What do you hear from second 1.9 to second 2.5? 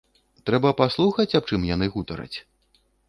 гутараць?